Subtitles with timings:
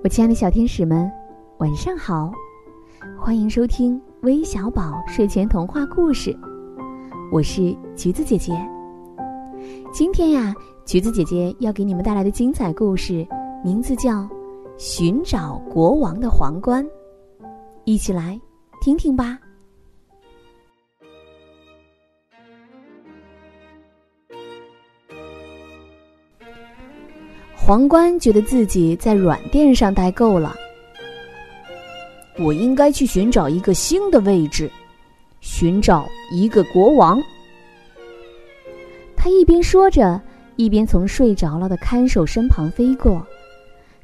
[0.00, 1.10] 我亲爱的小天使们，
[1.58, 2.30] 晚上好！
[3.20, 6.34] 欢迎收听微小宝睡前童话故事，
[7.32, 8.56] 我是橘子姐姐。
[9.92, 10.54] 今天呀，
[10.86, 13.26] 橘子姐姐要给你们带来的精彩故事，
[13.64, 14.22] 名字叫
[14.76, 16.84] 《寻找国王的皇冠》，
[17.82, 18.40] 一起来
[18.80, 19.36] 听听吧。
[27.68, 30.56] 皇冠觉得自己在软垫上待够了，
[32.38, 34.70] 我应该去寻找一个新的位置，
[35.42, 37.22] 寻找一个国王。
[39.14, 40.18] 他一边说着，
[40.56, 43.22] 一边从睡着了的看守身旁飞过，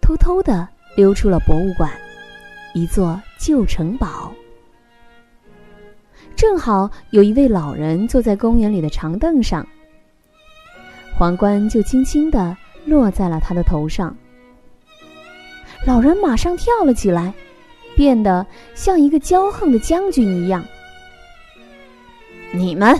[0.00, 1.90] 偷偷的溜出了博物馆，
[2.74, 4.32] 一座旧城堡。
[6.36, 9.66] 正好有一位老人坐在公园里的长凳上，
[11.12, 12.56] 皇冠就轻轻的。
[12.88, 14.16] 落在了他的头上，
[15.86, 17.32] 老人马上跳了起来，
[17.94, 20.64] 变得像一个骄横的将军一样。
[22.52, 22.98] 你们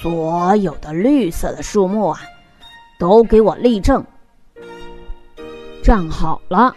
[0.00, 2.20] 所有的绿色的树木啊，
[2.98, 4.04] 都给我立正，
[5.82, 6.76] 站好了！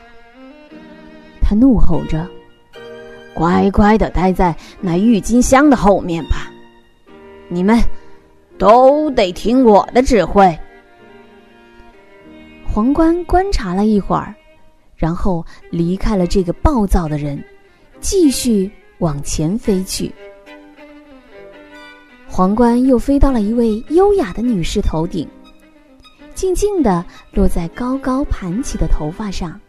[1.41, 2.25] 他怒吼着
[3.35, 6.49] ：“乖乖的待在那郁金香的后面吧！
[7.49, 7.77] 你们
[8.57, 10.57] 都得听我的指挥。”
[12.73, 14.33] 皇冠观察了一会儿，
[14.95, 17.44] 然后离开了这个暴躁的人，
[18.00, 20.09] 继续往前飞去。
[22.30, 25.28] 皇冠又飞到了一位优雅的女士头顶，
[26.33, 29.59] 静静的落在高高盘起的头发上。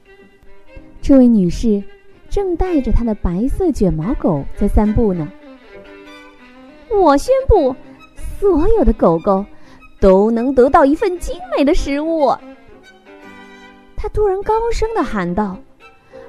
[1.00, 1.82] 这位女士
[2.30, 5.28] 正带着她的白色卷毛狗在散步呢。
[6.88, 7.74] 我宣布，
[8.38, 9.44] 所有的狗狗
[9.98, 12.32] 都能得到一份精美的食物。
[14.02, 15.56] 他突然高声的喊道：“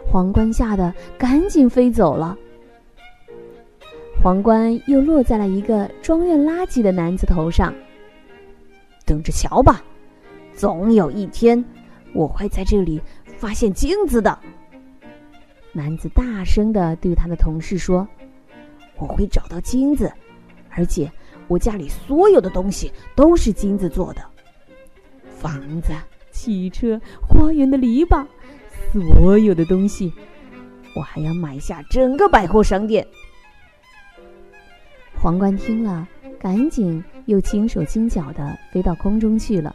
[0.06, 2.38] 皇冠吓得赶紧飞走了。”
[4.22, 7.74] 皇冠又落在了一个装运垃圾的男子头上。
[9.08, 9.84] 等着瞧吧，
[10.53, 11.66] 总有一天
[12.14, 13.02] 我会在这里
[13.38, 14.38] 发现金子的。
[15.72, 18.08] 男子大声的对他的同事说
[19.02, 20.14] ：“我会找到金子，
[20.70, 21.12] 而且
[21.47, 24.22] 我家里所有的东西都是金子做的，
[25.40, 25.92] 房子。”
[26.34, 28.26] 汽车、花园的篱笆，
[28.92, 30.12] 所有的东西，
[30.96, 33.08] 我还要买下整个百货商店。
[35.16, 36.06] 皇冠听了，
[36.40, 39.74] 赶紧又轻手轻脚的飞到空中去了。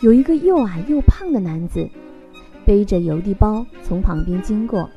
[0.00, 1.88] 有一个又矮又胖的男子，
[2.64, 4.90] 背着邮递包从旁边经过。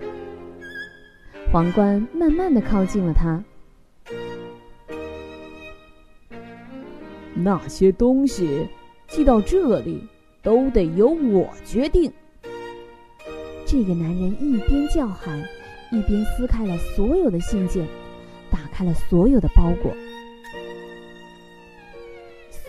[1.51, 3.43] 皇冠慢慢的靠近了他，
[7.35, 8.67] 那些东西。
[9.15, 10.05] 寄到这里
[10.43, 12.11] 都得由我决定。
[13.65, 15.41] 这个男人一边叫喊，
[15.89, 17.87] 一边撕开了所有的信件，
[18.51, 19.95] 打开了所有的包裹。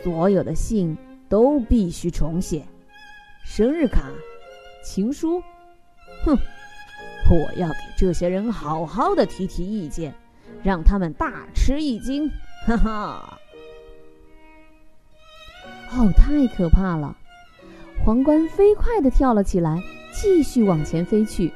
[0.05, 0.97] 所有的信
[1.29, 2.65] 都必须重写，
[3.45, 4.05] 生日卡、
[4.85, 5.43] 情书，
[6.25, 6.39] 哼！
[7.29, 10.15] 我要给这些人好好的提提意见，
[10.63, 12.31] 让他们大吃一惊，
[12.65, 13.41] 哈哈。
[15.93, 17.17] 哦，太可怕了！
[18.05, 19.83] 皇冠飞快的跳了起来，
[20.13, 21.53] 继续往前飞去。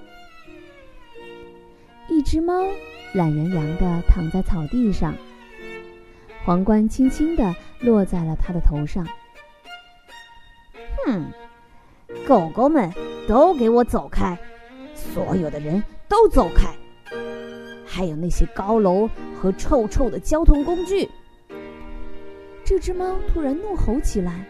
[2.08, 2.64] 一只猫
[3.12, 5.14] 懒洋洋的躺在草地上，
[6.44, 9.06] 皇冠轻轻的落在了它的头上。
[11.06, 11.30] 哼，
[12.26, 12.92] 狗狗们
[13.28, 14.36] 都给我走开！
[14.94, 16.74] 所有的人都走开！
[17.86, 19.08] 还有那些高楼
[19.40, 21.08] 和臭臭的交通工具！
[22.70, 24.46] 这只猫突然怒吼起来：“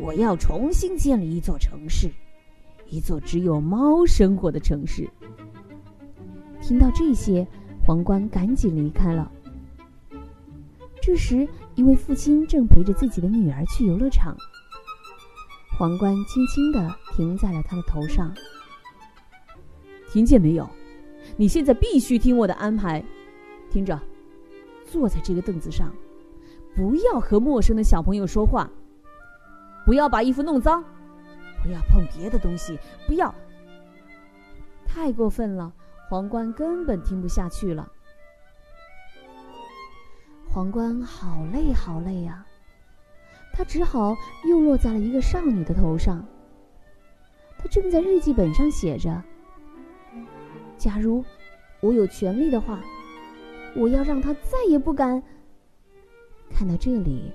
[0.00, 2.10] 我要重新建立一座城市，
[2.88, 5.06] 一座只有猫生活的城市。”
[6.62, 7.46] 听到这些，
[7.84, 9.30] 皇冠赶紧离开了。
[11.02, 14.34] 这时，一位父亲正陪着自己的女儿去游乐场。
[15.78, 18.34] 皇冠轻轻的停在了他的头上。
[20.10, 20.66] 听见没有？
[21.36, 23.04] 你现在必须听我的安排，
[23.70, 24.00] 听着。
[24.86, 25.92] 坐在这个凳子上，
[26.74, 28.70] 不要和陌生的小朋友说话，
[29.84, 30.82] 不要把衣服弄脏，
[31.62, 33.34] 不要碰别的东西，不要。
[34.86, 35.72] 太过分了，
[36.08, 37.90] 皇冠根本听不下去了。
[40.48, 42.46] 皇冠好累好累呀，
[43.52, 44.16] 他只好
[44.48, 46.24] 又落在了一个少女的头上。
[47.58, 49.22] 他正在日记本上写着
[50.78, 51.24] ：“假如
[51.80, 52.80] 我有权利的话。”
[53.76, 55.22] 我要让他再也不敢。
[56.50, 57.30] 看到这里，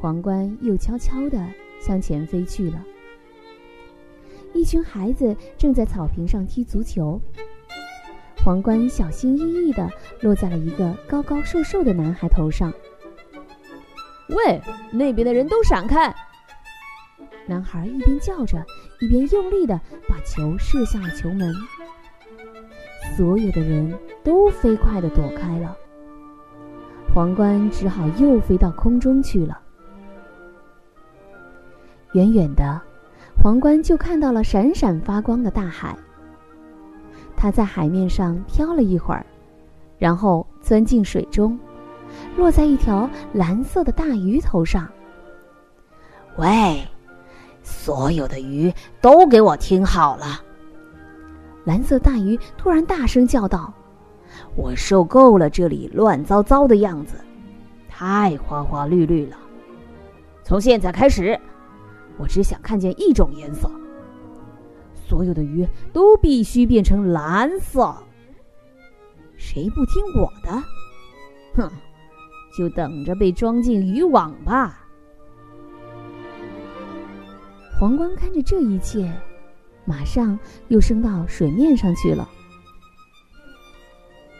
[0.00, 1.44] 皇冠又悄悄的
[1.80, 2.84] 向前飞去了。
[4.52, 7.20] 一群孩子正在草坪上踢足球。
[8.44, 9.90] 皇冠小心翼翼地
[10.20, 12.72] 落在了一个高高瘦瘦的男孩头上。
[14.28, 14.60] 喂，
[14.92, 16.14] 那边的人都闪开！
[17.46, 18.64] 男孩一边叫着，
[19.00, 21.52] 一边用力地把球射向了球门。
[23.18, 23.92] 所有的人
[24.22, 25.76] 都飞快地躲开了。
[27.12, 29.60] 皇冠只好又飞到空中去了。
[32.12, 32.80] 远远的，
[33.42, 35.98] 皇冠就看到了闪闪发光的大海。
[37.36, 39.26] 他在海面上飘了一会儿，
[39.98, 41.58] 然后钻进水中，
[42.36, 44.88] 落在一条蓝色的大鱼头上。
[46.36, 46.86] 喂，
[47.64, 50.40] 所有的鱼都给我听好了！
[51.68, 53.70] 蓝色大鱼突然大声叫道
[54.56, 57.16] ：“我受够了这里乱糟糟的样子，
[57.90, 59.36] 太花花绿绿了。
[60.42, 61.38] 从现在开始。”
[62.16, 63.70] 我只想看见一种颜色，
[64.92, 67.94] 所有的鱼都必须变成蓝色。
[69.36, 70.50] 谁不听我的，
[71.54, 71.70] 哼，
[72.56, 74.84] 就等着被装进渔网吧。
[77.78, 79.08] 皇冠看着这一切，
[79.88, 80.38] 马上
[80.68, 82.28] 又升到水面上去了。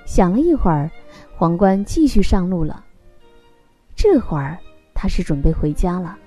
[0.04, 0.90] 想了一会儿，
[1.34, 2.84] 皇冠继续上路了。
[3.96, 4.58] 这会儿
[4.92, 6.18] 他是准备回家了。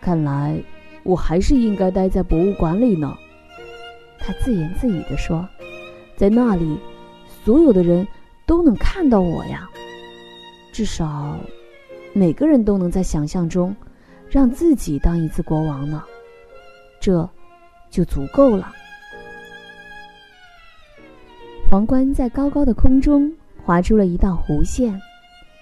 [0.00, 0.62] 看来，
[1.02, 3.12] 我还是应该待在博物馆里呢。
[4.20, 5.44] 他自言自语地说
[6.16, 6.78] ：“在那里，
[7.44, 8.06] 所有的人
[8.46, 9.68] 都能看到我呀。
[10.72, 11.36] 至少，
[12.12, 13.74] 每个人都能在想象中，
[14.28, 16.02] 让自己当一次国王呢。
[17.00, 17.28] 这，
[17.90, 18.72] 就足够了。”
[21.70, 23.32] 皇冠在高高的空中
[23.64, 25.00] 划出了一道弧线，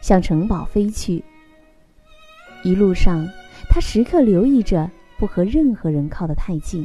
[0.00, 1.25] 向城堡飞去。
[2.62, 3.26] 一路上。
[3.70, 6.85] 他时刻留意着，不和任何人靠得太近。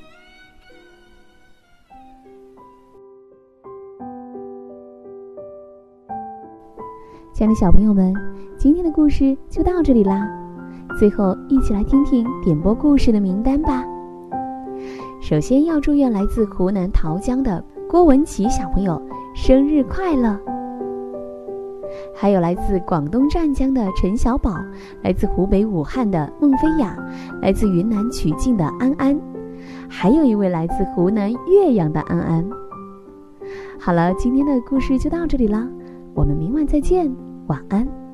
[7.33, 8.13] 亲爱的小朋友们，
[8.57, 10.46] 今天的故事就到这里啦。
[10.99, 13.83] 最后，一起来听听点播故事的名单吧。
[15.21, 19.01] 首先要祝愿来自湖南桃江的郭文琪小朋友
[19.35, 20.39] 生日快乐。
[22.15, 24.55] 还有来自广东湛江的陈小宝，
[25.03, 26.97] 来自湖北武汉的孟菲雅，
[27.41, 29.19] 来自云南曲靖的安安，
[29.87, 32.43] 还有一位来自湖南岳阳的安安。
[33.79, 35.67] 好了，今天的故事就到这里啦，
[36.15, 37.11] 我们明晚再见，
[37.47, 38.06] 晚安。